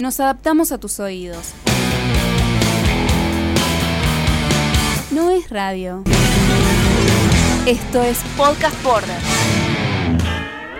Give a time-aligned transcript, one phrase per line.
[0.00, 1.52] Nos adaptamos a tus oídos.
[5.10, 6.04] No es radio.
[7.66, 9.18] Esto es Podcast Border.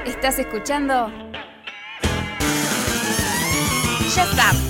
[0.06, 1.10] ¿Estás escuchando?
[4.14, 4.69] Ya está.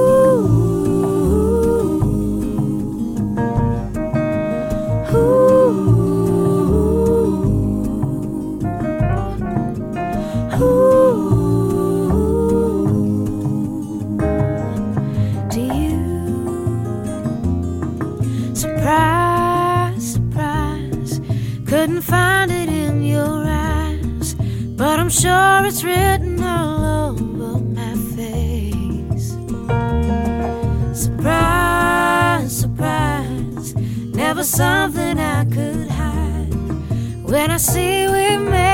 [25.21, 29.37] Sure it's written all over my face.
[30.99, 33.75] Surprise, surprise,
[34.15, 36.53] never something I could hide.
[37.23, 38.70] When I see we made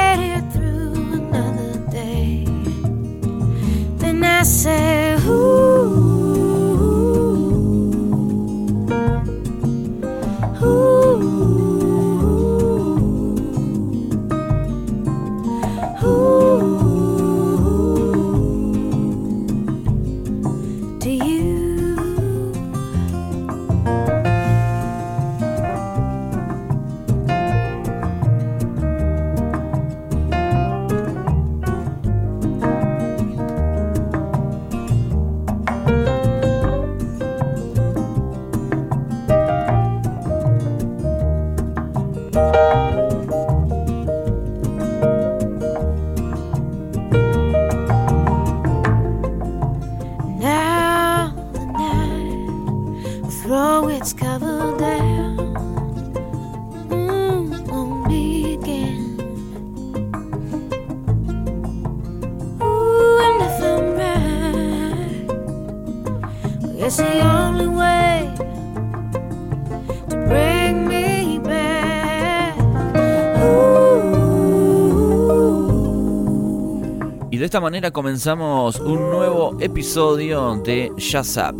[77.57, 81.59] esta manera comenzamos un nuevo episodio de Jazz Up.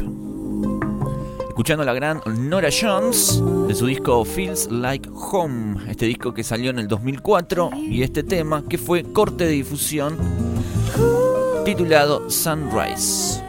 [1.48, 6.44] Escuchando a la gran Nora Jones de su disco Feels Like Home, este disco que
[6.44, 10.16] salió en el 2004 y este tema que fue corte de difusión
[11.66, 13.42] titulado Sunrise.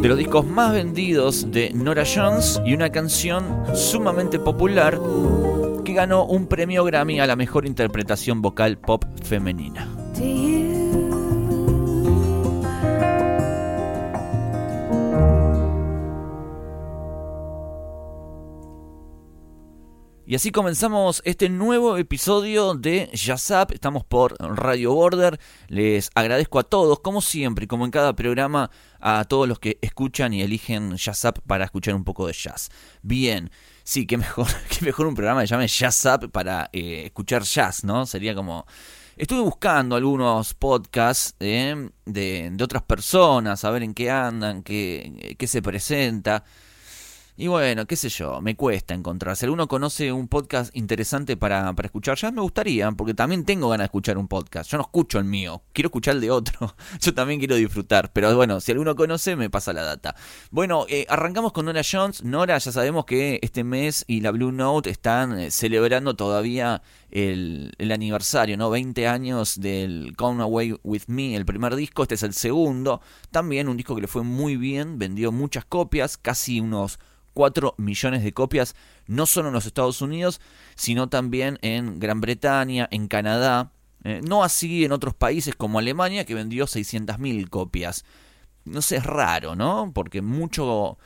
[0.00, 3.44] De los discos más vendidos de Nora Jones y una canción
[3.74, 5.00] sumamente popular
[5.98, 9.88] ganó un premio Grammy a la mejor interpretación vocal pop femenina.
[20.24, 23.72] Y así comenzamos este nuevo episodio de Jazz Up.
[23.72, 25.40] Estamos por Radio Border.
[25.68, 28.70] Les agradezco a todos, como siempre, y como en cada programa,
[29.00, 32.68] a todos los que escuchan y eligen Jazz Up para escuchar un poco de jazz.
[33.02, 33.50] Bien,
[33.88, 37.84] sí, que mejor, que mejor un programa que llame Jazz Up para eh, escuchar jazz,
[37.84, 38.04] ¿no?
[38.04, 38.66] Sería como.
[39.16, 45.34] Estuve buscando algunos podcasts eh, de, de otras personas, a ver en qué andan, qué,
[45.36, 46.44] qué se presenta.
[47.40, 49.36] Y bueno, qué sé yo, me cuesta encontrar.
[49.36, 53.68] Si alguno conoce un podcast interesante para, para escuchar, ya me gustaría, porque también tengo
[53.68, 54.68] ganas de escuchar un podcast.
[54.68, 56.74] Yo no escucho el mío, quiero escuchar el de otro.
[57.00, 60.16] Yo también quiero disfrutar, pero bueno, si alguno conoce, me pasa la data.
[60.50, 62.24] Bueno, eh, arrancamos con Nora Jones.
[62.24, 67.72] Nora, ya sabemos que este mes y la Blue Note están eh, celebrando todavía el,
[67.92, 68.70] aniversario, ¿no?
[68.70, 73.00] 20 años del Come Away With Me, el primer disco, este es el segundo.
[73.30, 76.98] También un disco que le fue muy bien, vendió muchas copias, casi unos
[77.34, 78.74] 4 millones de copias,
[79.06, 80.40] no solo en los Estados Unidos,
[80.74, 83.72] sino también en Gran Bretaña, en Canadá,
[84.04, 88.04] eh, no así en otros países como Alemania, que vendió 600.000 copias.
[88.64, 89.92] No sé, es raro, ¿no?
[89.94, 90.98] Porque mucho,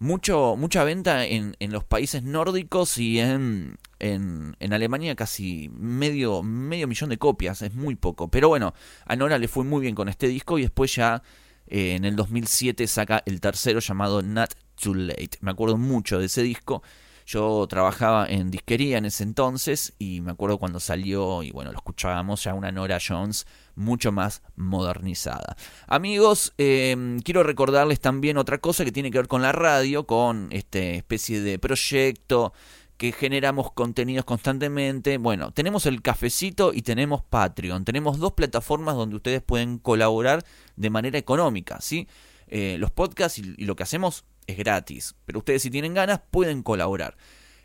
[0.00, 6.88] mucho, mucha venta en, en los países nórdicos y en, en, Alemania casi medio, medio
[6.88, 8.28] millón de copias, es muy poco.
[8.28, 8.74] Pero bueno,
[9.04, 11.22] a Nora le fue muy bien con este disco y después ya
[11.66, 15.38] eh, en el 2007 saca el tercero llamado Not Too Late.
[15.42, 16.82] Me acuerdo mucho de ese disco.
[17.26, 21.78] Yo trabajaba en disquería en ese entonces y me acuerdo cuando salió y bueno, lo
[21.78, 25.56] escuchábamos ya una Nora Jones mucho más modernizada.
[25.86, 30.48] Amigos, em, quiero recordarles también otra cosa que tiene que ver con la radio, con
[30.50, 32.52] este especie de proyecto
[33.00, 35.16] que generamos contenidos constantemente.
[35.16, 37.86] Bueno, tenemos el cafecito y tenemos Patreon.
[37.86, 40.44] Tenemos dos plataformas donde ustedes pueden colaborar
[40.76, 42.06] de manera económica, ¿sí?
[42.48, 46.62] Eh, los podcasts y lo que hacemos es gratis, pero ustedes si tienen ganas pueden
[46.62, 47.16] colaborar.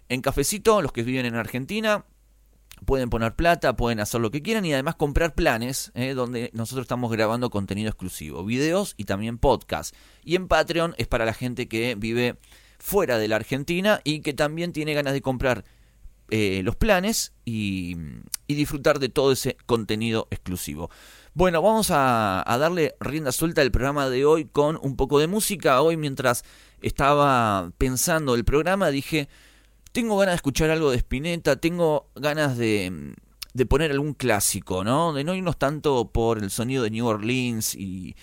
[0.10, 2.06] En Cafecito, los que viven en Argentina,
[2.86, 6.84] pueden poner plata, pueden hacer lo que quieran y además comprar planes eh, donde nosotros
[6.84, 9.96] estamos grabando contenido exclusivo, videos y también podcast.
[10.24, 12.38] Y en Patreon es para la gente que vive
[12.78, 15.64] fuera de la Argentina y que también tiene ganas de comprar
[16.30, 17.98] eh, los planes y,
[18.48, 20.90] disfrutar de todo ese contenido exclusivo.
[21.38, 25.82] Bueno, vamos a, darle rienda suelta al programa de hoy con un poco de música.
[25.82, 26.46] Hoy mientras
[26.82, 29.28] estaba pensando el programa dije,
[29.92, 33.16] tengo ganas de escuchar algo de Spinetta, tengo ganas de,
[33.54, 35.12] de poner algún clásico, ¿no?
[35.12, 38.16] De no irnos tanto por el sonido de New Orleans y,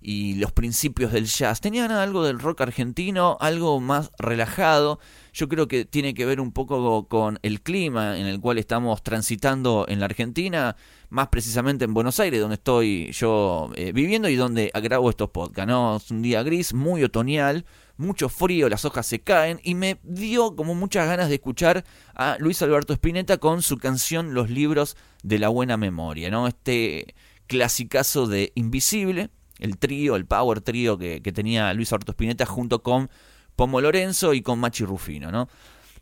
[0.00, 1.60] y los principios del jazz.
[1.60, 5.00] Tenían algo del rock argentino, algo más relajado.
[5.32, 9.02] Yo creo que tiene que ver un poco con el clima en el cual estamos
[9.02, 10.76] transitando en la Argentina,
[11.10, 15.68] más precisamente en Buenos Aires, donde estoy yo eh, viviendo y donde grabo estos podcasts.
[15.68, 15.96] ¿no?
[15.96, 17.64] Es un día gris, muy otoñal,
[17.96, 21.84] mucho frío, las hojas se caen y me dio como muchas ganas de escuchar
[22.14, 26.46] a Luis Alberto Spinetta con su canción Los libros de la buena memoria, ¿no?
[26.46, 27.14] Este
[27.48, 33.10] clasicazo de Invisible, el trío, el power trío que, tenía Luis Alberto Spinetta junto con
[33.56, 35.48] Pomo Lorenzo y con Machi Rufino, ¿no?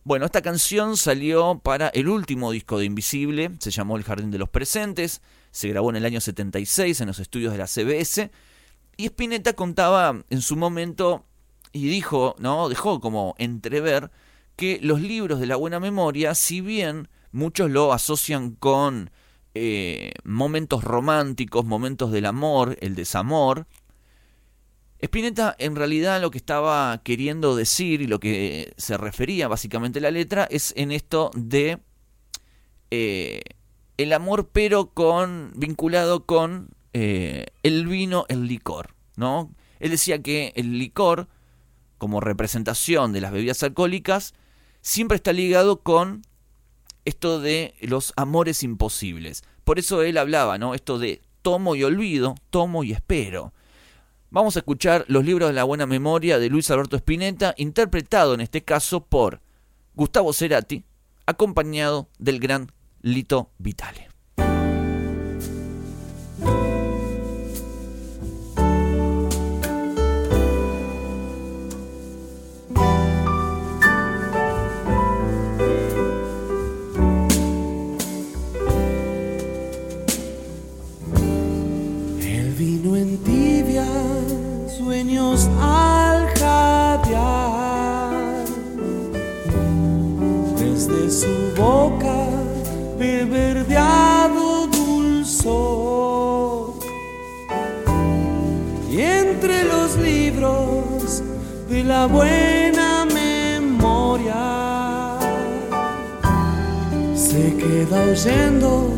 [0.04, 4.38] Bueno, esta canción salió para el último disco de Invisible, se llamó El Jardín de
[4.38, 5.20] los Presentes,
[5.50, 8.30] se grabó en el año 76 en los estudios de la CBS,
[8.96, 11.26] y Spinetta contaba en su momento
[11.72, 12.68] y dijo, ¿no?
[12.68, 14.10] Dejó como entrever
[14.54, 19.10] que los libros de la buena memoria, si bien muchos lo asocian con
[19.56, 23.66] eh, momentos románticos, momentos del amor, el desamor,
[25.00, 30.10] Spinetta en realidad lo que estaba queriendo decir y lo que se refería básicamente la
[30.10, 31.80] letra es en esto de
[32.90, 33.42] eh,
[33.98, 39.52] el amor pero con vinculado con eh, el vino, el licor, ¿no?
[39.80, 41.28] Él decía que el licor
[41.98, 44.34] como representación de las bebidas alcohólicas,
[44.80, 46.22] siempre está ligado con
[47.06, 49.42] esto de los amores imposibles.
[49.64, 50.74] Por eso él hablaba, ¿no?
[50.74, 53.54] Esto de tomo y olvido, tomo y espero.
[54.30, 58.40] Vamos a escuchar los libros de la buena memoria de Luis Alberto Spinetta, interpretado en
[58.40, 59.40] este caso por
[59.94, 60.84] Gustavo Cerati,
[61.24, 64.08] acompañado del gran Lito Vitale.
[91.56, 92.28] Boca
[92.98, 96.74] de verdeado dulzor.
[98.90, 101.22] Y entre los libros
[101.68, 104.34] de la buena memoria
[107.14, 108.90] se queda oyendo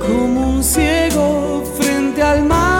[0.00, 2.77] como un ciego frente al mar.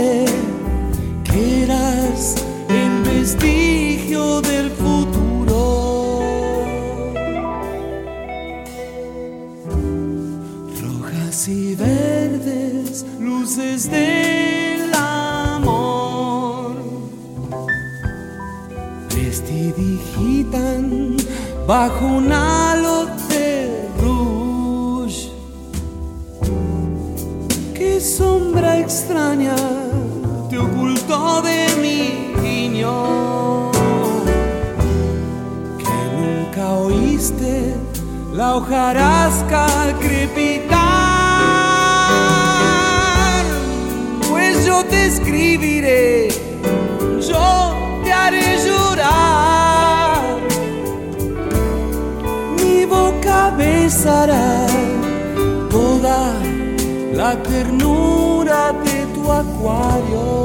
[0.00, 0.24] Confiaré
[1.24, 2.34] que eras
[2.68, 6.20] el vestigio del futuro.
[10.82, 14.30] Rojas y verdes, luces de
[21.70, 22.99] bajo un halo
[28.00, 29.54] Sombra extraña
[30.48, 33.70] te ocultó de mi niño.
[35.76, 37.74] Que nunca oíste
[38.32, 39.66] la hojarasca
[40.00, 40.80] crepitar.
[44.30, 46.28] Pues yo te escribiré,
[47.20, 49.70] yo te haré llorar
[52.90, 54.69] boca besará
[57.20, 60.39] la ternura de tu acuario.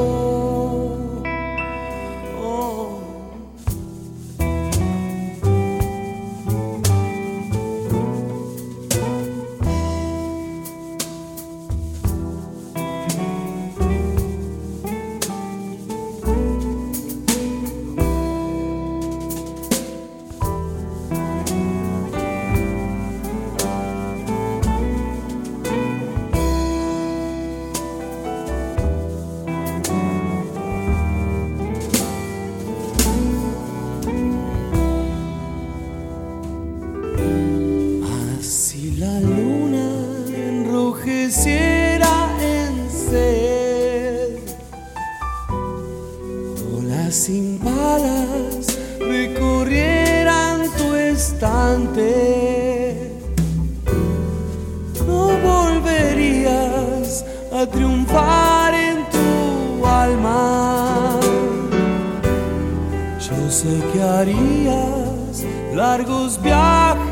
[63.56, 65.44] Sé que harías.
[65.74, 67.05] Largos viajes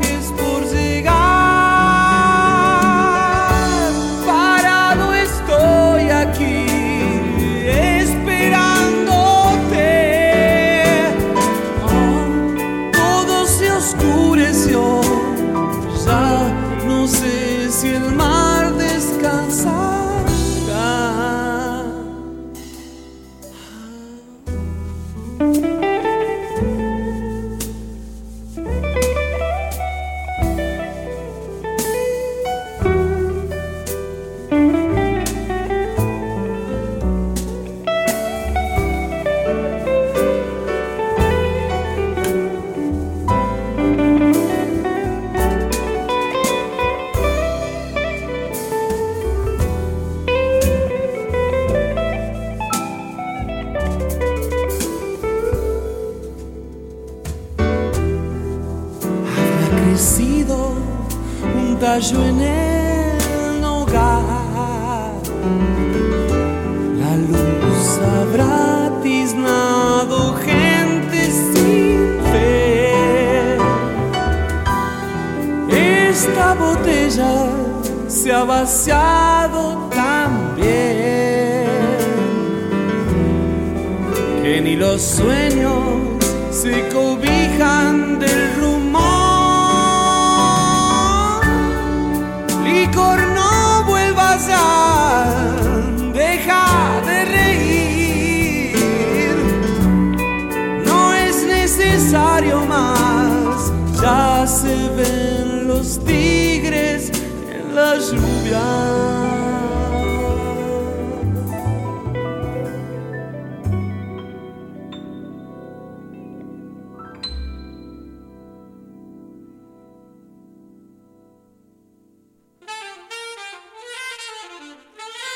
[104.65, 107.11] se ven los tigres
[107.51, 108.63] en la lluvia.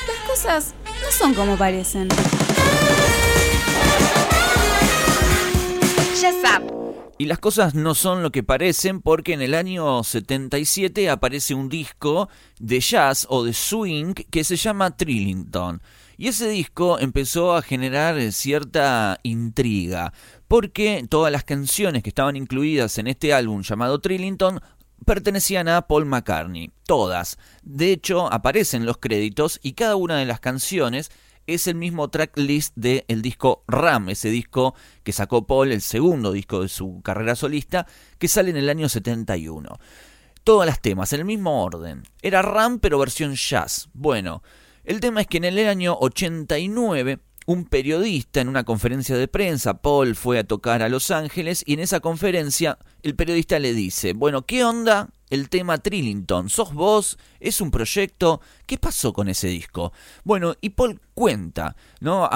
[0.08, 2.08] Las cosas no son como parecen.
[6.20, 6.79] Shazam.
[7.20, 11.68] Y las cosas no son lo que parecen porque en el año 77 aparece un
[11.68, 15.82] disco de jazz o de swing que se llama Trillington.
[16.16, 20.14] Y ese disco empezó a generar eh, cierta intriga
[20.48, 24.58] porque todas las canciones que estaban incluidas en este álbum llamado Trillington
[25.04, 27.36] pertenecían a Paul McCartney, todas.
[27.62, 31.10] De hecho, aparecen los créditos y cada una de las canciones
[31.46, 36.32] es el mismo tracklist del el disco Ram, ese disco que sacó Paul, el segundo
[36.32, 37.86] disco de su carrera solista,
[38.18, 39.78] que sale en el año 71.
[40.44, 42.02] Todas las temas, en el mismo orden.
[42.22, 43.88] Era Ram, pero versión jazz.
[43.92, 44.42] Bueno,
[44.84, 49.82] el tema es que en el año 89 un periodista en una conferencia de prensa,
[49.82, 54.12] Paul fue a tocar a Los Ángeles y en esa conferencia el periodista le dice,
[54.12, 56.50] bueno, ¿qué onda el tema Trillington?
[56.50, 57.18] ¿Sos vos?
[57.38, 58.40] ¿Es un proyecto?
[58.66, 59.92] ¿Qué pasó con ese disco?
[60.24, 62.28] Bueno, y Paul cuenta, ¿no?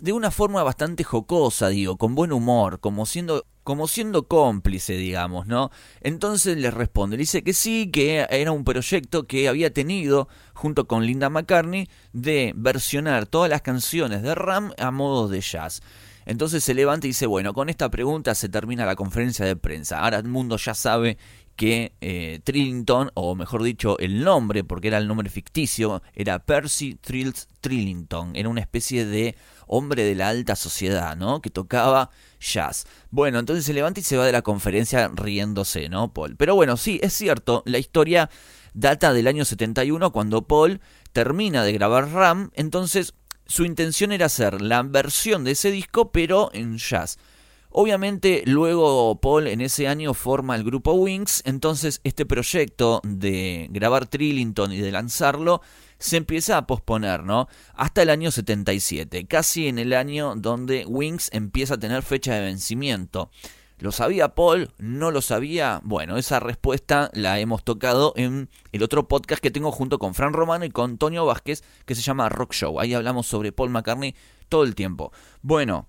[0.00, 5.48] De una forma bastante jocosa, digo, con buen humor, como siendo como siendo cómplice, digamos,
[5.48, 5.72] ¿no?
[6.00, 10.86] Entonces le responde, le dice que sí, que era un proyecto que había tenido junto
[10.86, 15.82] con Linda McCartney de versionar todas las canciones de Ram a modo de jazz.
[16.26, 19.98] Entonces se levanta y dice, bueno, con esta pregunta se termina la conferencia de prensa.
[19.98, 21.18] Ahora el mundo ya sabe
[21.56, 26.94] que eh, Trillington, o mejor dicho, el nombre, porque era el nombre ficticio, era Percy
[26.94, 28.36] Trills Trillington.
[28.36, 29.36] Era una especie de
[29.66, 31.40] hombre de la alta sociedad, ¿no?
[31.40, 32.86] Que tocaba jazz.
[33.10, 36.36] Bueno, entonces se levanta y se va de la conferencia riéndose, ¿no, Paul?
[36.36, 38.30] Pero bueno, sí, es cierto, la historia
[38.74, 40.80] data del año 71 cuando Paul
[41.12, 43.14] termina de grabar Ram, entonces
[43.46, 47.18] su intención era hacer la versión de ese disco pero en jazz.
[47.78, 54.06] Obviamente luego Paul en ese año forma el grupo Wings, entonces este proyecto de grabar
[54.06, 55.60] Trillington y de lanzarlo
[55.98, 57.48] se empieza a posponer, ¿no?
[57.74, 62.46] Hasta el año 77, casi en el año donde Wings empieza a tener fecha de
[62.46, 63.30] vencimiento.
[63.78, 64.70] ¿Lo sabía Paul?
[64.78, 65.82] ¿No lo sabía?
[65.84, 70.32] Bueno, esa respuesta la hemos tocado en el otro podcast que tengo junto con Fran
[70.32, 72.80] Romano y con Antonio Vázquez, que se llama Rock Show.
[72.80, 74.14] Ahí hablamos sobre Paul McCartney
[74.48, 75.12] todo el tiempo.
[75.42, 75.88] Bueno,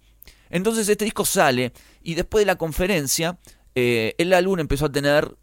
[0.49, 3.37] entonces este disco sale y después de la conferencia,
[3.75, 5.35] eh, el álbum empezó a tener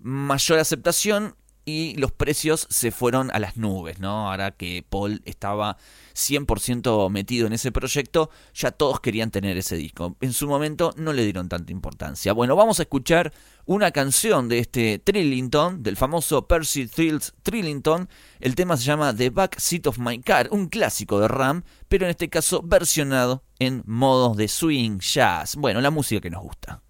[0.00, 4.30] mayor aceptación y los precios se fueron a las nubes, ¿no?
[4.30, 5.76] Ahora que Paul estaba
[6.18, 10.16] 100% metido en ese proyecto, ya todos querían tener ese disco.
[10.20, 12.32] En su momento no le dieron tanta importancia.
[12.32, 13.32] Bueno, vamos a escuchar
[13.66, 18.08] una canción de este Trillington, del famoso Percy Thrills Trillington.
[18.40, 22.04] El tema se llama The Back Seat of My Car, un clásico de Ram, pero
[22.04, 25.56] en este caso versionado en modos de swing, jazz.
[25.56, 26.82] Bueno, la música que nos gusta.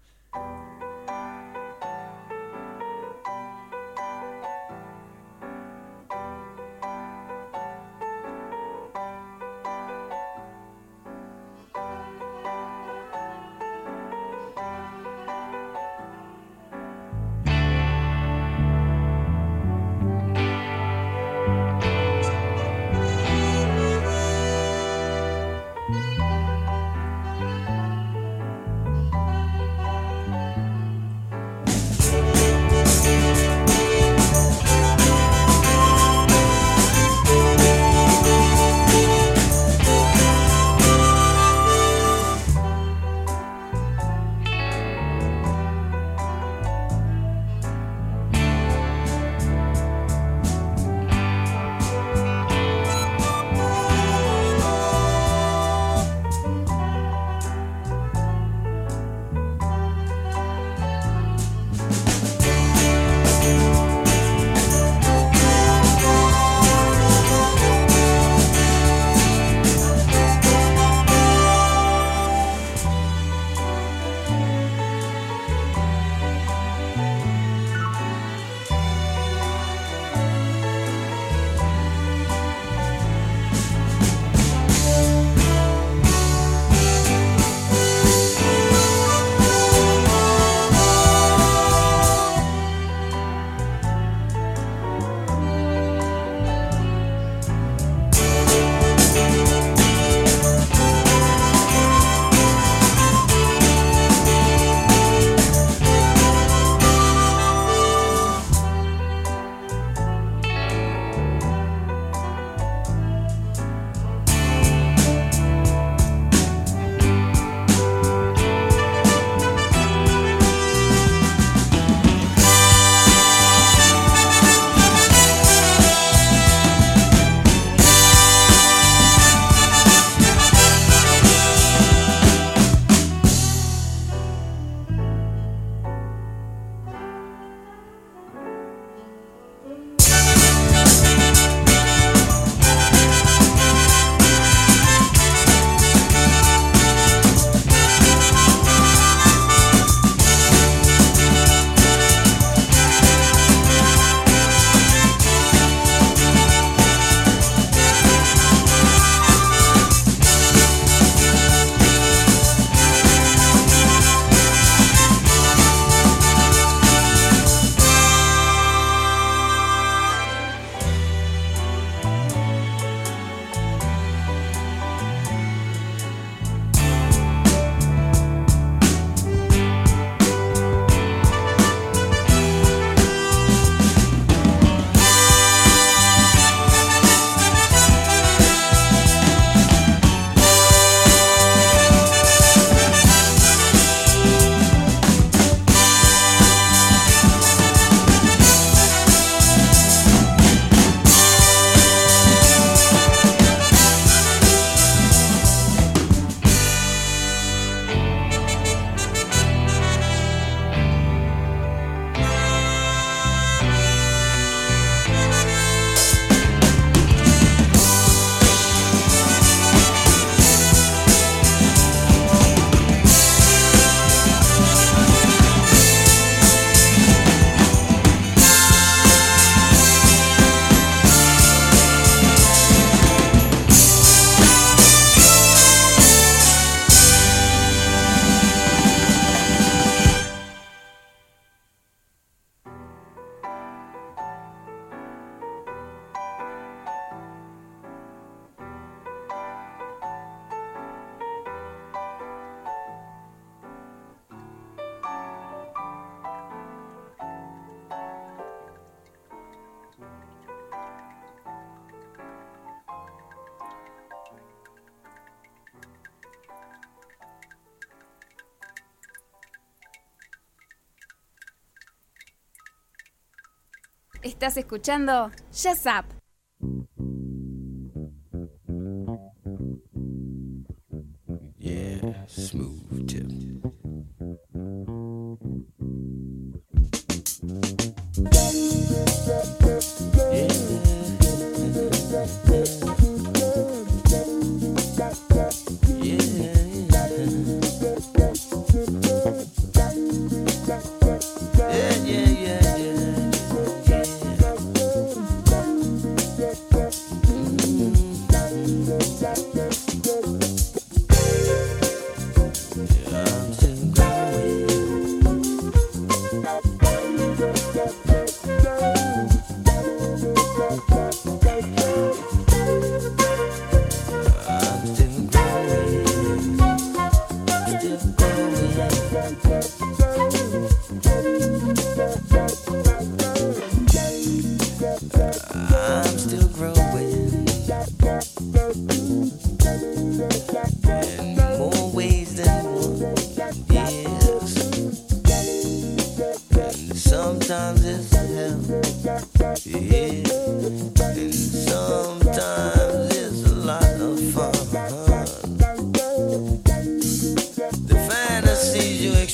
[274.21, 276.18] Estás escuchando Yes Up.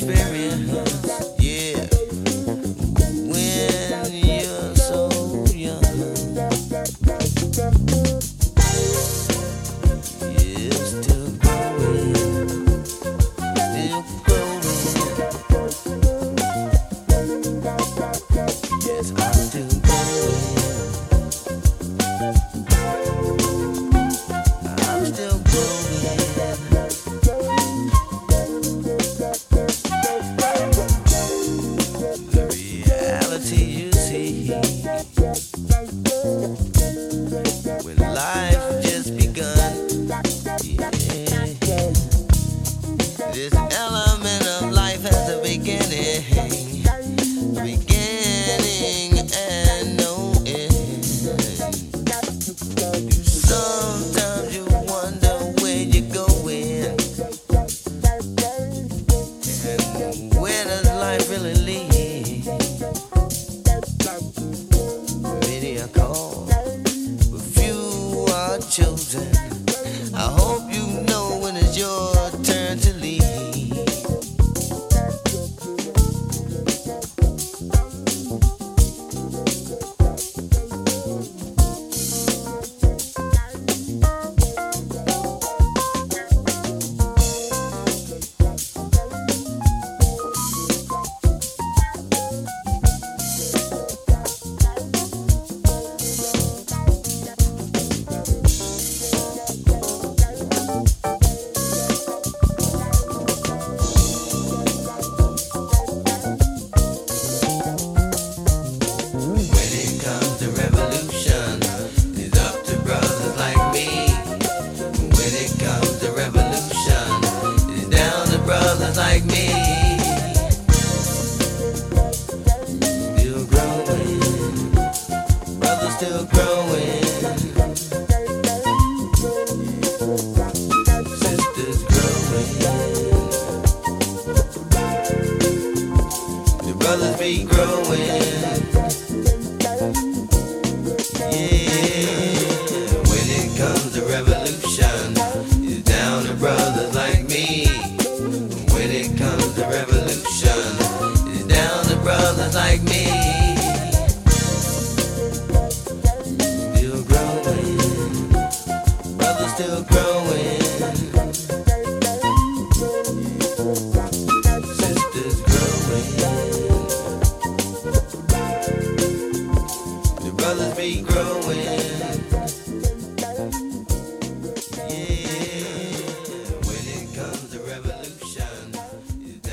[0.10, 0.85] experience.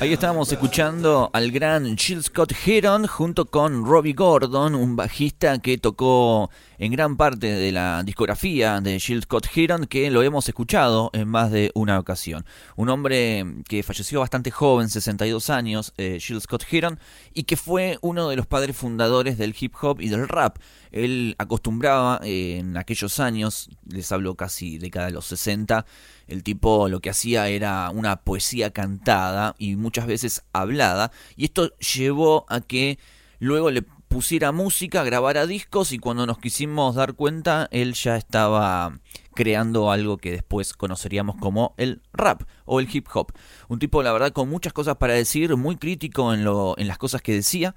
[0.03, 5.77] Ahí estábamos escuchando al gran Jill Scott Heron junto con Robbie Gordon, un bajista que
[5.77, 11.09] tocó en gran parte de la discografía de Jill Scott Heron, que lo hemos escuchado
[11.13, 12.45] en más de una ocasión.
[12.75, 16.99] Un hombre que falleció bastante joven, 62 años, eh, Scott Heron,
[17.33, 20.57] y que fue uno de los padres fundadores del hip hop y del rap.
[20.93, 25.85] Él acostumbraba eh, en aquellos años, les hablo casi década de los 60,
[26.27, 31.75] el tipo lo que hacía era una poesía cantada y muchas veces hablada, y esto
[31.77, 32.99] llevó a que
[33.39, 38.99] luego le pusiera música, grabara discos y cuando nos quisimos dar cuenta, él ya estaba
[39.33, 43.33] creando algo que después conoceríamos como el rap o el hip hop.
[43.69, 46.99] Un tipo, la verdad, con muchas cosas para decir, muy crítico en, lo, en las
[46.99, 47.73] cosas que decía,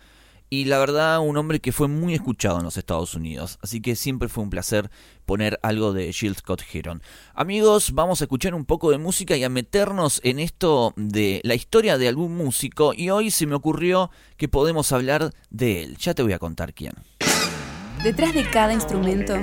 [0.48, 3.59] y la verdad un hombre que fue muy escuchado en los Estados Unidos.
[3.62, 4.90] Así que siempre fue un placer
[5.24, 7.02] poner algo de Jill Scott Heron.
[7.35, 11.54] Amigos, vamos a escuchar un poco de música y a meternos en esto de la
[11.54, 15.96] historia de algún músico y hoy se me ocurrió que podemos hablar de él.
[15.98, 16.92] Ya te voy a contar quién.
[18.02, 19.35] Detrás de cada instrumento.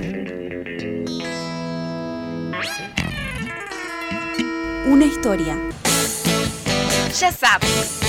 [4.86, 5.58] Una historia.
[7.20, 8.00] Ya sabes.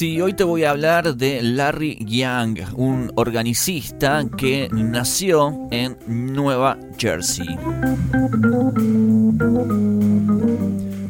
[0.00, 6.78] Sí, hoy te voy a hablar de Larry Young, un organicista que nació en Nueva
[6.96, 7.46] Jersey.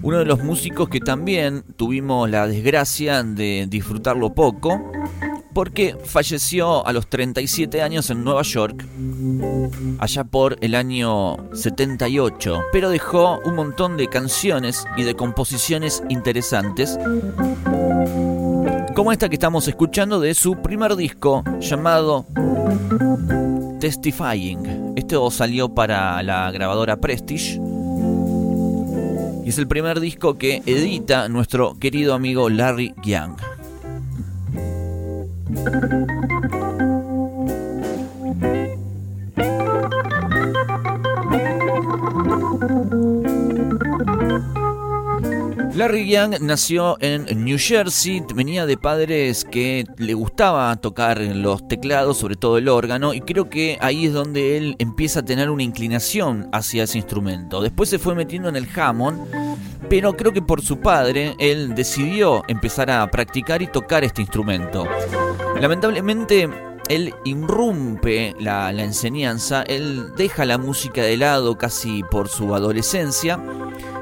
[0.02, 4.82] Uno de los músicos que también tuvimos la desgracia de disfrutarlo poco,
[5.54, 8.84] porque falleció a los 37 años en Nueva York,
[10.00, 16.98] allá por el año 78, pero dejó un montón de canciones y de composiciones interesantes
[19.00, 22.26] como esta que estamos escuchando de su primer disco llamado
[23.80, 24.92] Testifying.
[24.94, 27.58] Esto salió para la grabadora Prestige.
[29.42, 33.38] Y es el primer disco que edita nuestro querido amigo Larry Young.
[45.80, 52.18] Larry Young nació en New Jersey, venía de padres que le gustaba tocar los teclados,
[52.18, 55.62] sobre todo el órgano, y creo que ahí es donde él empieza a tener una
[55.62, 57.62] inclinación hacia ese instrumento.
[57.62, 59.26] Después se fue metiendo en el Hammond,
[59.88, 64.86] pero creo que por su padre él decidió empezar a practicar y tocar este instrumento.
[65.58, 66.46] Lamentablemente
[66.90, 73.40] él irrumpe la, la enseñanza, él deja la música de lado casi por su adolescencia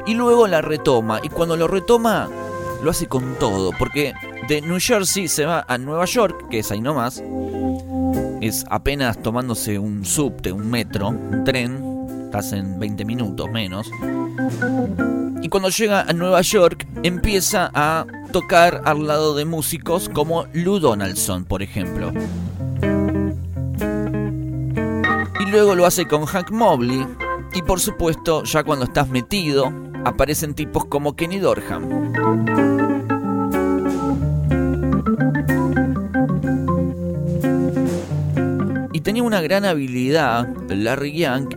[0.09, 1.21] y luego la retoma.
[1.23, 2.31] Y cuando lo retoma,
[2.83, 4.15] lo hace con todo, porque
[4.49, 7.23] de New Jersey se va a Nueva York, que es ahí nomás.
[8.41, 13.91] Es apenas tomándose un subte, un metro, un tren, estás en 20 minutos menos.
[15.43, 20.79] Y cuando llega a Nueva York, empieza a tocar al lado de músicos como Lou
[20.79, 22.13] Donaldson, por ejemplo.
[25.39, 27.07] Y luego lo hace con Hank Mobley.
[27.55, 32.13] Y por supuesto, ya cuando estás metido aparecen tipos como Kenny Dorham.
[38.93, 41.49] Y tenía una gran habilidad Larry Young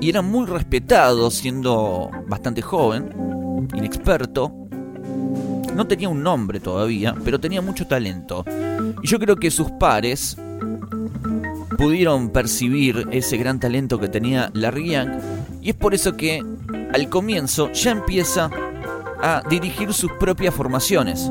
[0.00, 4.52] y era muy respetado siendo bastante joven, inexperto.
[5.74, 8.44] No tenía un nombre todavía, pero tenía mucho talento.
[9.02, 10.36] Y yo creo que sus pares
[11.76, 15.10] pudieron percibir ese gran talento que tenía Larry Young
[15.60, 16.42] y es por eso que
[16.96, 18.50] al comienzo ya empieza
[19.20, 21.30] a dirigir sus propias formaciones.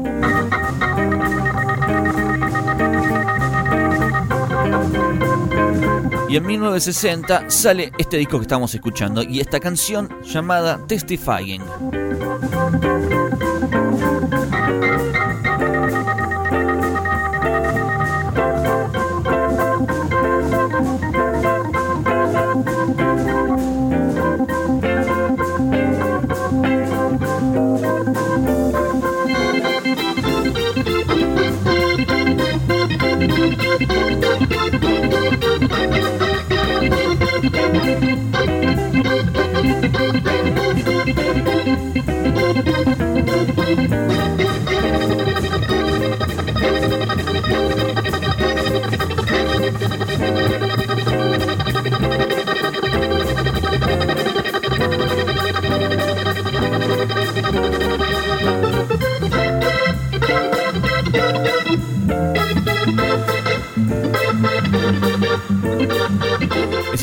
[6.29, 11.63] Y en 1960 sale este disco que estamos escuchando y esta canción llamada Testifying.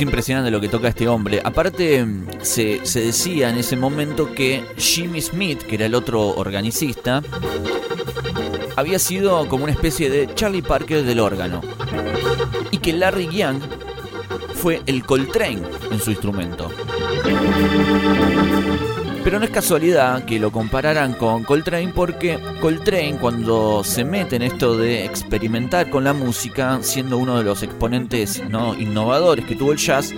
[0.02, 1.40] Impresionante lo que toca este hombre.
[1.44, 2.06] Aparte,
[2.42, 7.22] se, se decía en ese momento que Jimmy Smith, que era el otro organicista,
[8.76, 11.60] había sido como una especie de Charlie Parker del órgano.
[12.70, 13.60] Y que Larry Young
[14.54, 16.70] fue el Coltrane en su instrumento.
[19.24, 24.42] Pero no es casualidad que lo compararan con Coltrane porque Coltrane cuando se mete en
[24.42, 28.74] esto de experimentar con la música, siendo uno de los exponentes ¿no?
[28.74, 30.12] innovadores que tuvo el jazz,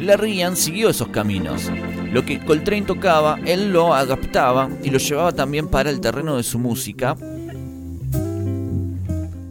[0.00, 1.70] Larry Young siguió esos caminos.
[2.12, 6.42] Lo que Coltrane tocaba, él lo adaptaba y lo llevaba también para el terreno de
[6.42, 7.16] su música.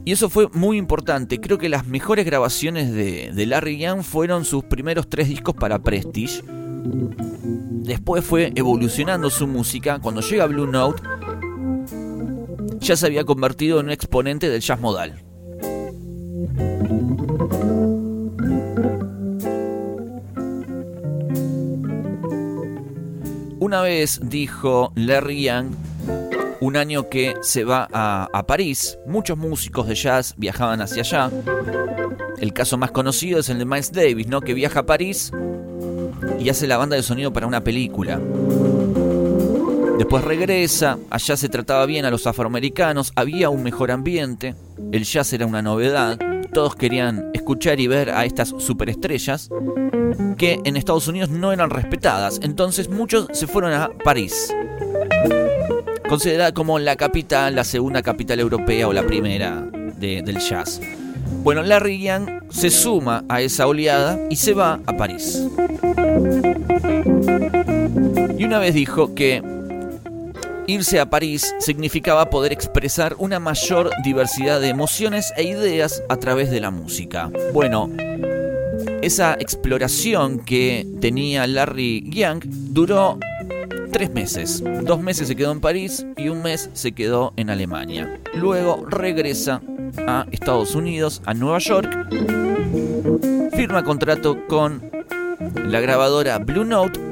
[0.04, 1.40] Y eso fue muy importante.
[1.40, 5.78] Creo que las mejores grabaciones de, de Larry Young fueron sus primeros tres discos para
[5.78, 6.42] Prestige
[6.84, 10.00] Después fue evolucionando su música.
[10.00, 11.02] Cuando llega Blue Note,
[12.80, 15.22] ya se había convertido en un exponente del jazz modal.
[23.60, 25.68] Una vez dijo Larry Young,
[26.62, 31.32] un año que se va a, París, muchos músicos de jazz viajaban hacia allá.
[32.40, 34.42] El caso más conocido es el de Miles Davis, ¿no?
[34.42, 35.32] que viaja a París
[36.40, 38.20] y hace la banda de sonido para una película.
[39.98, 44.56] Después regresa, allá se trataba bien a los afroamericanos, había un mejor ambiente,
[44.94, 46.18] el jazz era una novedad,
[46.54, 49.50] todos querían escuchar y ver a estas superestrellas
[50.38, 54.56] que en Estados Unidos no eran respetadas, entonces muchos se fueron a París,
[56.08, 60.80] considerada como la capital, la segunda capital europea o la primera del jazz.
[61.44, 65.48] Bueno, Larry Young se suma a esa oleada y se va a París.
[68.38, 69.42] Y una vez dijo que
[70.68, 76.52] irse a París significaba poder expresar una mayor diversidad de emociones e ideas a través
[76.52, 77.32] de la música.
[77.54, 77.90] Bueno,
[79.02, 83.18] esa exploración que tenía Larry Young duró
[83.92, 84.64] tres meses.
[84.84, 88.20] Dos meses se quedó en París y un mes se quedó en Alemania.
[88.36, 89.62] Luego regresa
[89.98, 91.90] a Estados Unidos, a Nueva York,
[93.56, 94.82] firma contrato con
[95.66, 97.10] la grabadora Blue Note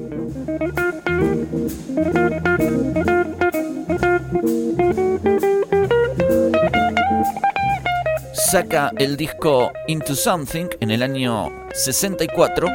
[8.50, 12.70] saca el disco Into Something en el año 64.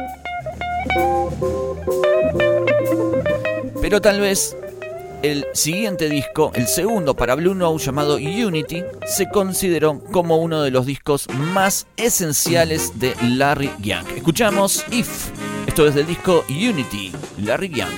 [3.81, 4.55] Pero tal vez
[5.23, 10.69] el siguiente disco, el segundo para Blue Note llamado Unity, se consideró como uno de
[10.69, 14.05] los discos más esenciales de Larry Young.
[14.17, 15.29] Escuchamos If,
[15.65, 17.93] esto es del disco Unity, Larry Young.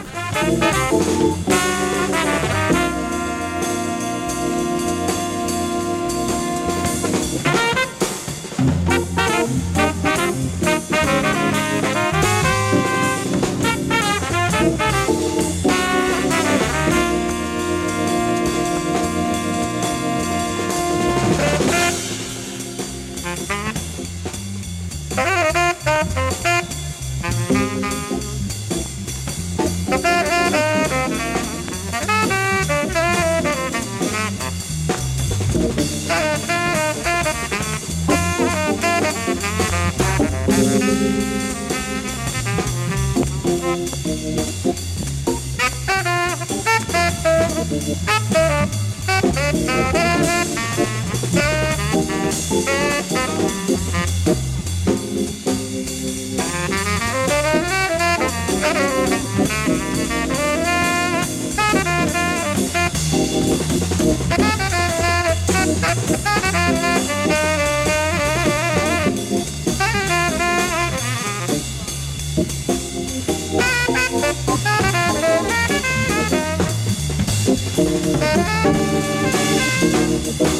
[79.85, 80.54] Música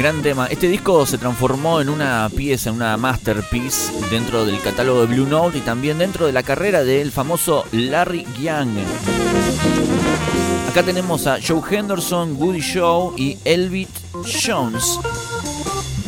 [0.00, 0.46] Gran tema.
[0.46, 5.26] Este disco se transformó en una pieza, en una masterpiece dentro del catálogo de Blue
[5.26, 8.78] Note y también dentro de la carrera del famoso Larry Young.
[10.70, 13.90] Acá tenemos a Joe Henderson, Woody Shaw y Elvit
[14.42, 14.98] Jones.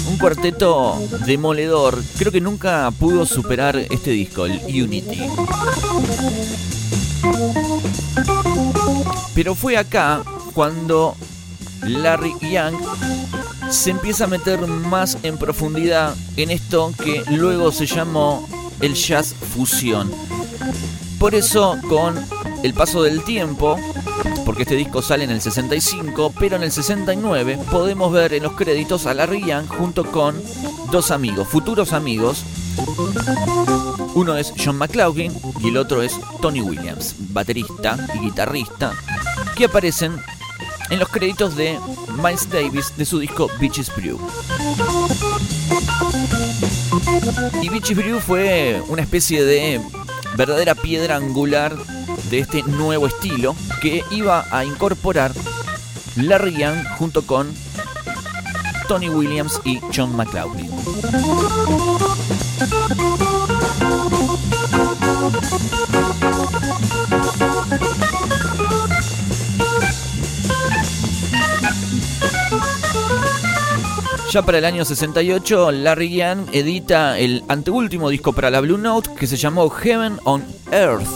[0.08, 2.02] Un cuarteto demoledor.
[2.16, 5.20] Creo que nunca pudo superar este disco, el Unity.
[9.34, 10.22] Pero fue acá
[10.54, 11.14] cuando
[11.82, 12.74] Larry Young
[13.72, 18.46] se empieza a meter más en profundidad en esto que luego se llamó
[18.80, 20.10] el jazz fusión.
[21.18, 22.14] Por eso, con
[22.62, 23.78] el paso del tiempo,
[24.44, 28.52] porque este disco sale en el 65, pero en el 69 podemos ver en los
[28.52, 30.40] créditos a Larry Young junto con
[30.90, 32.44] dos amigos, futuros amigos.
[34.14, 36.12] Uno es John McLaughlin y el otro es
[36.42, 38.92] Tony Williams, baterista y guitarrista,
[39.56, 40.20] que aparecen
[40.92, 41.80] en los créditos de
[42.22, 44.20] Miles Davis de su disco Beaches Brew.
[47.62, 49.80] Y Beaches Brew fue una especie de
[50.36, 51.74] verdadera piedra angular
[52.28, 55.32] de este nuevo estilo que iba a incorporar
[56.16, 57.50] Larry Young junto con
[58.86, 60.70] Tony Williams y John McLaughlin.
[74.32, 79.10] Ya para el año 68, Larry Young edita el anteúltimo disco para la Blue Note
[79.14, 81.06] que se llamó Heaven on Earth.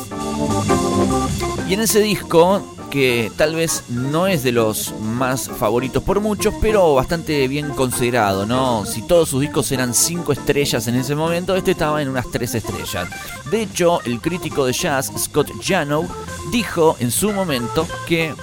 [1.66, 6.52] Y en ese disco, que tal vez no es de los más favoritos por muchos,
[6.60, 8.84] pero bastante bien considerado, ¿no?
[8.84, 12.56] Si todos sus discos eran 5 estrellas en ese momento, este estaba en unas 3
[12.56, 13.08] estrellas.
[13.50, 16.06] De hecho, el crítico de jazz Scott Janow
[16.52, 18.34] dijo en su momento que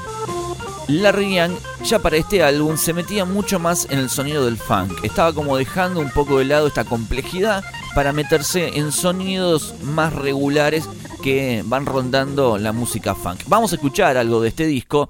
[0.87, 1.53] Larry Young
[1.83, 5.03] ya para este álbum se metía mucho más en el sonido del funk.
[5.03, 7.63] Estaba como dejando un poco de lado esta complejidad
[7.95, 10.87] para meterse en sonidos más regulares
[11.21, 13.41] que van rondando la música funk.
[13.47, 15.09] Vamos a escuchar algo de este disco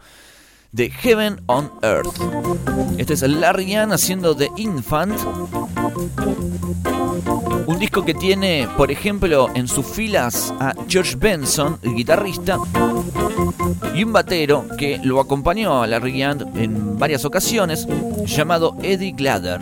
[0.71, 2.19] de Heaven on Earth.
[2.97, 5.17] Este es Larry Young haciendo The Infant.
[7.65, 12.57] Un disco que tiene, por ejemplo, en sus filas a George Benson, el guitarrista,
[13.95, 17.87] y un batero que lo acompañó a Larry Young en varias ocasiones,
[18.25, 19.61] llamado Eddie Gladder.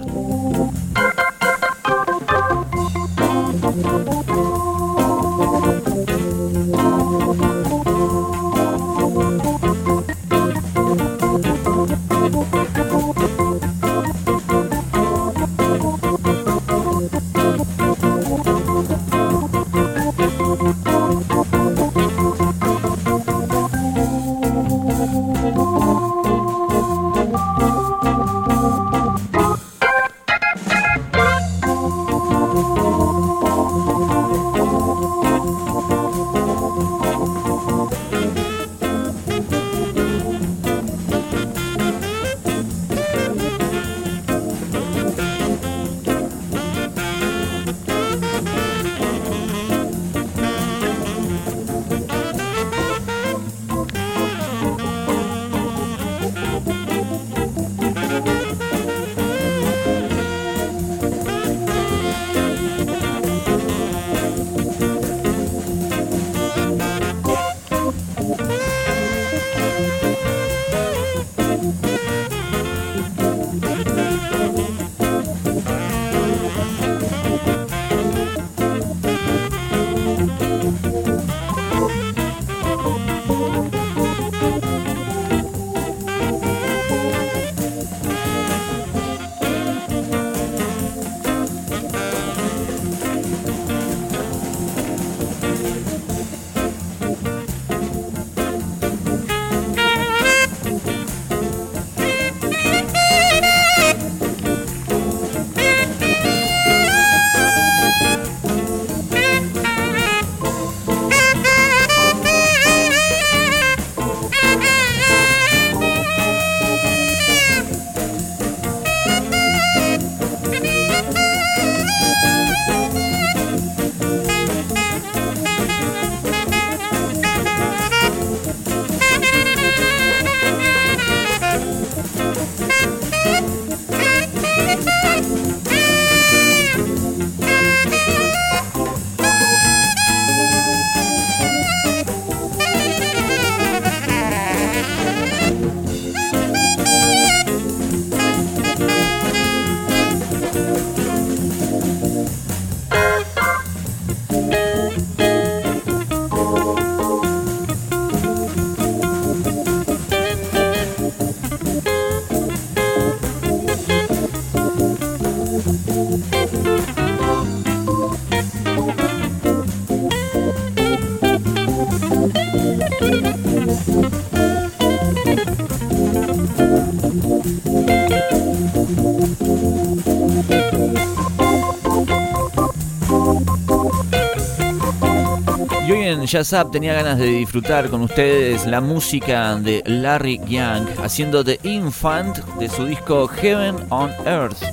[186.31, 191.59] Jazz Up tenía ganas de disfrutar con ustedes la música de Larry Young haciendo The
[191.63, 194.63] Infant de su disco Heaven on Earth.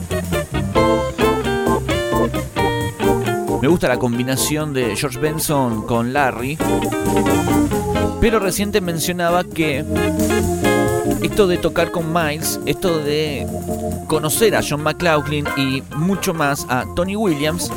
[3.61, 6.57] Me gusta la combinación de George Benson con Larry,
[8.21, 9.85] pero reciente mencionaba que
[11.25, 13.49] esto de tocar con Miles, esto de
[14.07, 17.73] conocer a John McLaughlin y mucho más a Tony Williams,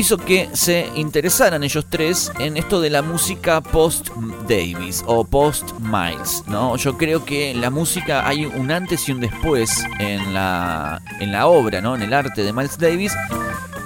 [0.00, 4.08] hizo que se interesaran ellos tres en esto de la música post
[4.48, 6.74] Davis o post Miles, ¿no?
[6.76, 11.48] Yo creo que la música hay un antes y un después en la en la
[11.48, 11.94] obra, ¿no?
[11.96, 13.12] En el arte de Miles Davis,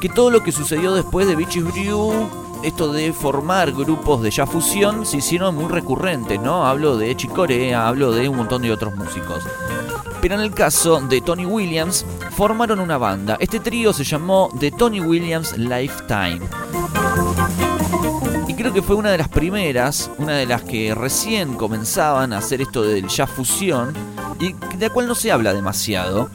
[0.00, 2.30] que todo lo que sucedió después de Beaches Brew
[2.62, 6.64] esto de formar grupos de ya fusión se hicieron muy recurrentes, ¿no?
[6.64, 9.42] Hablo de Chicorea, hablo de un montón de otros músicos.
[10.22, 12.06] Pero en el caso de Tony Williams,
[12.36, 13.36] formaron una banda.
[13.38, 16.40] Este trío se llamó The Tony Williams Lifetime.
[18.48, 22.38] Y creo que fue una de las primeras, una de las que recién comenzaban a
[22.38, 23.94] hacer esto del ya fusión
[24.40, 26.28] y de la cual no se habla demasiado.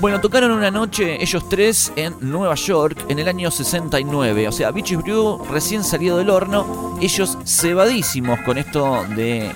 [0.00, 4.48] Bueno, tocaron una noche ellos tres en Nueva York en el año 69.
[4.48, 6.98] O sea, Beaches Brew recién salido del horno.
[7.00, 9.52] Ellos cebadísimos con esto de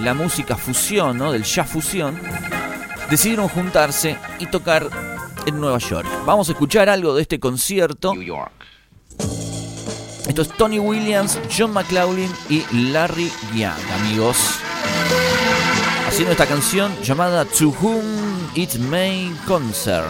[0.00, 1.30] la música fusión, ¿no?
[1.30, 2.18] Del jazz fusión.
[3.10, 4.88] Decidieron juntarse y tocar
[5.46, 6.08] en Nueva York.
[6.24, 8.12] Vamos a escuchar algo de este concierto.
[10.26, 14.36] Esto es Tony Williams, John McLaughlin y Larry Young, amigos.
[16.08, 18.04] Haciendo esta canción llamada To Whom
[18.54, 20.04] It May Concern.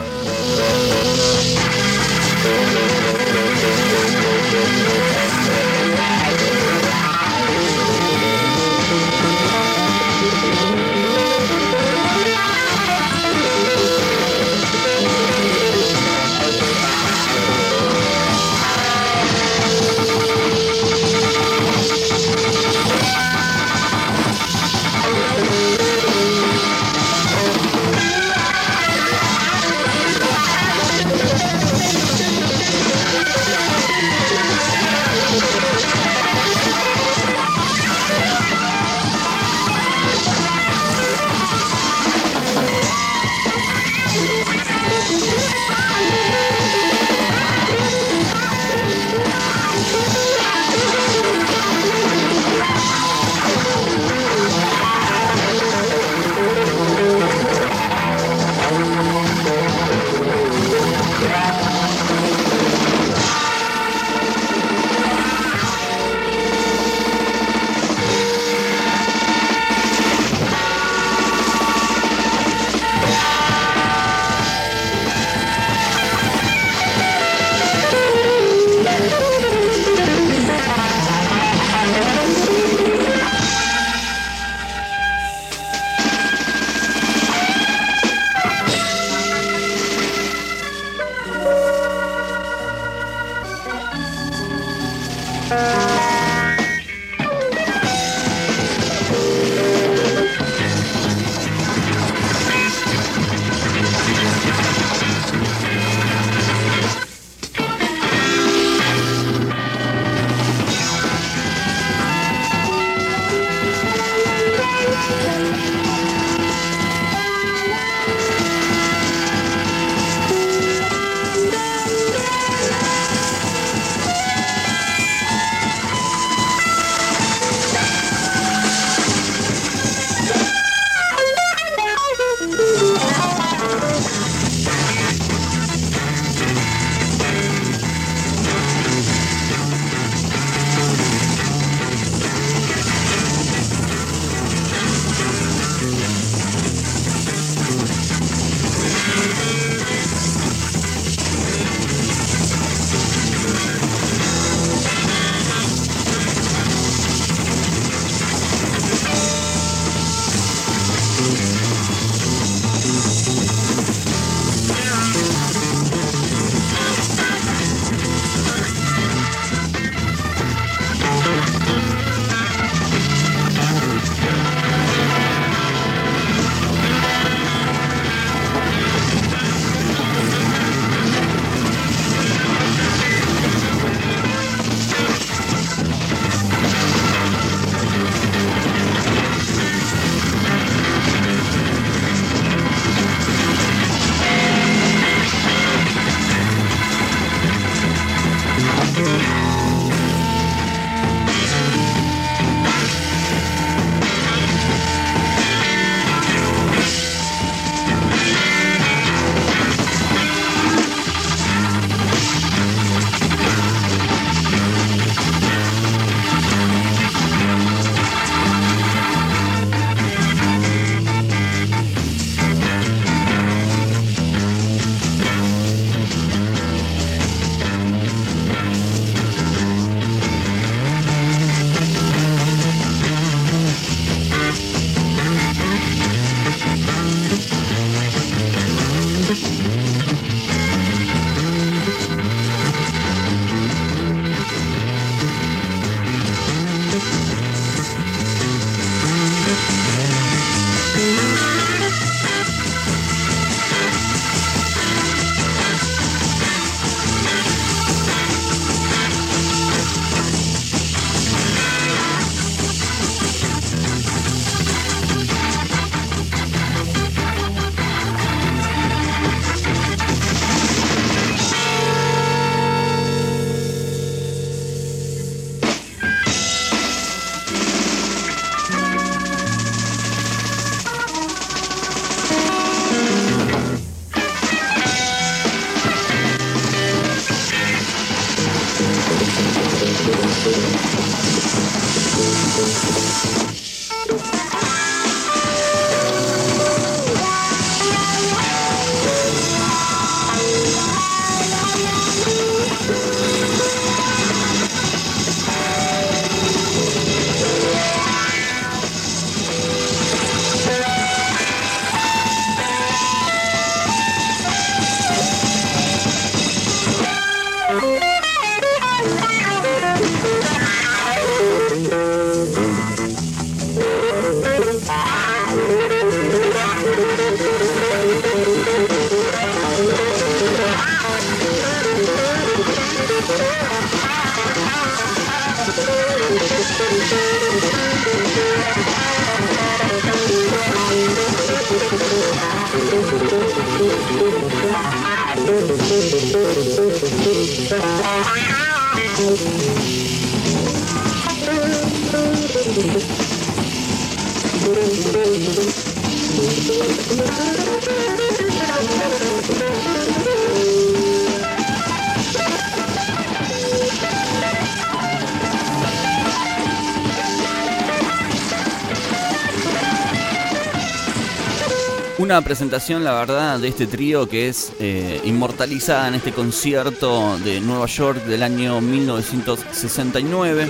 [372.35, 377.61] Una presentación, la verdad, de este trío que es eh, inmortalizada en este concierto de
[377.61, 380.69] Nueva York del año 1969.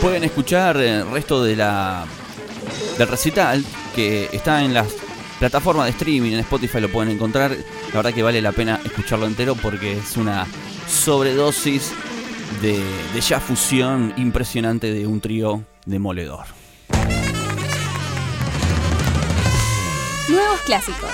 [0.00, 2.06] Pueden escuchar el resto de la,
[2.96, 3.62] del recital
[3.94, 4.86] que está en las
[5.38, 7.50] plataformas de streaming, en Spotify lo pueden encontrar.
[7.50, 10.46] La verdad que vale la pena escucharlo entero porque es una
[10.88, 11.92] sobredosis
[12.62, 16.46] de, de ya fusión impresionante de un trío demoledor.
[20.66, 21.10] Clásicos.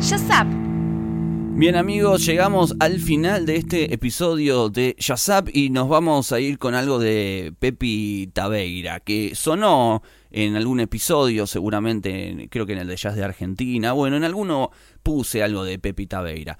[0.00, 0.46] Shazap.
[1.58, 6.58] Bien amigos, llegamos al final de este episodio de Shazap y nos vamos a ir
[6.58, 12.88] con algo de Pepi Tabeira, que sonó en algún episodio, seguramente, creo que en el
[12.88, 14.70] de Jazz de Argentina, bueno, en alguno
[15.02, 16.58] puse algo de Pepi Tabeira.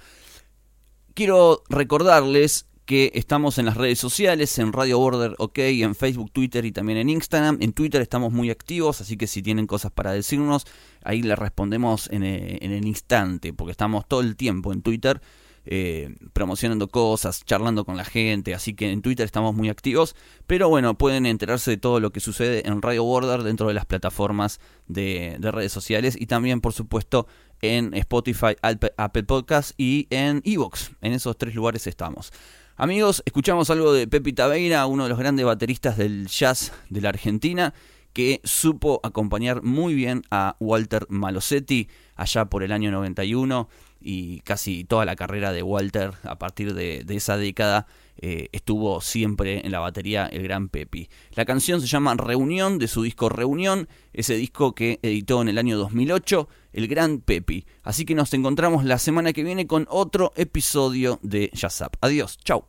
[1.13, 6.65] Quiero recordarles que estamos en las redes sociales, en Radio Border OK, en Facebook, Twitter
[6.65, 7.59] y también en Instagram.
[7.61, 10.67] En Twitter estamos muy activos, así que si tienen cosas para decirnos,
[11.03, 15.21] ahí les respondemos en, eh, el instante, porque estamos todo el tiempo en Twitter.
[15.69, 20.15] Eh, promocionando cosas, charlando con la gente, así que en Twitter estamos muy activos,
[20.47, 23.85] pero bueno, pueden enterarse de todo lo que sucede en Radio Border dentro de las
[23.85, 27.27] plataformas de, de redes sociales y también por supuesto
[27.63, 32.33] en Spotify, Apple Podcasts y en Evox, en esos tres lugares estamos.
[32.79, 37.09] Amigos, escuchamos algo de Pepi Tabeira, uno de los grandes bateristas del jazz de la
[37.09, 37.73] Argentina,
[38.13, 44.85] que supo acompañar muy bien a Walter Malosetti allá por el año 91 y casi
[44.85, 47.87] toda la carrera de Walter a partir de, esa década
[48.19, 51.09] eh, estuvo siempre en la batería el gran Pepi.
[51.33, 55.59] La canción se llama Reunión de su disco Reunión, ese disco que editó en el
[55.59, 57.67] año 2008 el gran Pepi.
[57.83, 61.97] Así que nos encontramos la semana que viene con otro episodio de Jazzap.
[62.01, 62.67] Adiós, chau.